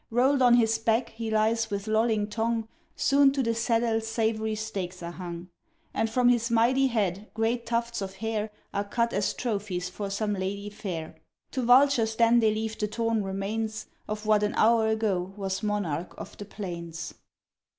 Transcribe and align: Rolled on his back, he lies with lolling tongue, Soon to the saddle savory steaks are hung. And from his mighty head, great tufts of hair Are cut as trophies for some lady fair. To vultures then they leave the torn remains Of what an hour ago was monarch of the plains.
Rolled 0.09 0.41
on 0.41 0.55
his 0.55 0.79
back, 0.79 1.09
he 1.09 1.29
lies 1.29 1.69
with 1.69 1.85
lolling 1.85 2.27
tongue, 2.27 2.67
Soon 2.95 3.31
to 3.33 3.43
the 3.43 3.53
saddle 3.53 4.01
savory 4.01 4.55
steaks 4.55 5.03
are 5.03 5.11
hung. 5.11 5.49
And 5.93 6.09
from 6.09 6.29
his 6.29 6.49
mighty 6.49 6.87
head, 6.87 7.29
great 7.35 7.67
tufts 7.67 8.01
of 8.01 8.15
hair 8.15 8.49
Are 8.73 8.83
cut 8.83 9.13
as 9.13 9.31
trophies 9.35 9.89
for 9.91 10.09
some 10.09 10.33
lady 10.33 10.71
fair. 10.71 11.17
To 11.51 11.61
vultures 11.61 12.15
then 12.15 12.39
they 12.39 12.51
leave 12.51 12.79
the 12.79 12.87
torn 12.87 13.21
remains 13.21 13.85
Of 14.07 14.25
what 14.25 14.41
an 14.41 14.55
hour 14.55 14.87
ago 14.87 15.33
was 15.37 15.61
monarch 15.61 16.15
of 16.17 16.35
the 16.37 16.45
plains. 16.45 17.13